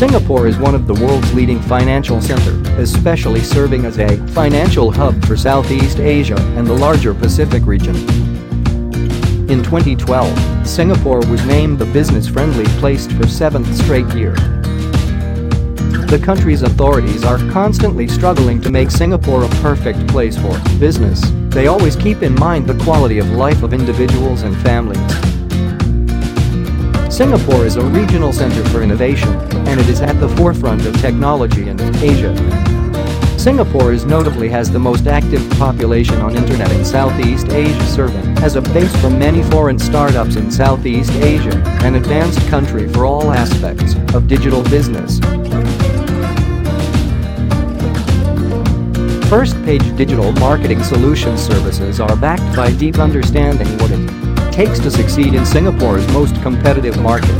[0.00, 5.22] Singapore is one of the world's leading financial center, especially serving as a financial hub
[5.26, 7.94] for Southeast Asia and the larger Pacific region.
[9.50, 14.32] In 2012, Singapore was named the business-friendly place for seventh straight year.
[16.06, 21.20] The country's authorities are constantly struggling to make Singapore a perfect place for business.
[21.50, 25.29] They always keep in mind the quality of life of individuals and families.
[27.20, 29.28] Singapore is a regional center for innovation,
[29.68, 32.34] and it is at the forefront of technology in Asia.
[33.38, 38.56] Singapore is notably has the most active population on internet in Southeast Asia serving as
[38.56, 43.96] a base for many foreign startups in Southeast Asia, an advanced country for all aspects
[44.14, 45.18] of digital business.
[49.28, 54.29] First Page Digital Marketing Solution services are backed by deep understanding what it
[54.66, 57.30] takes to succeed in Singapore's most competitive market.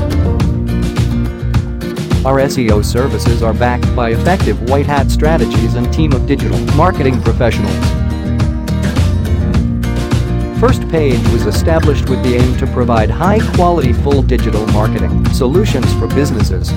[2.24, 7.20] Our SEO services are backed by effective white hat strategies and team of digital marketing
[7.20, 7.76] professionals.
[10.58, 16.06] First Page was established with the aim to provide high-quality full digital marketing solutions for
[16.06, 16.70] businesses.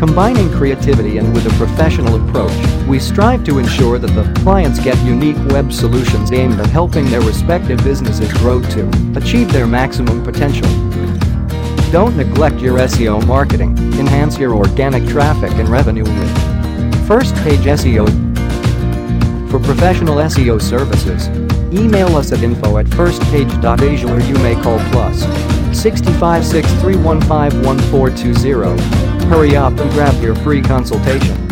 [0.00, 2.56] Combining creativity and with a professional approach,
[2.86, 7.20] we strive to ensure that the clients get unique web solutions aimed at helping their
[7.20, 10.66] respective businesses grow to achieve their maximum potential.
[11.92, 18.08] Don't neglect your SEO marketing, enhance your organic traffic and revenue with First Page SEO.
[19.50, 21.28] For professional SEO services,
[21.78, 25.20] email us at info at firstpage.asia or you may call plus
[25.78, 29.09] 656 315 1420.
[29.30, 31.49] Hurry up and grab your free consultation.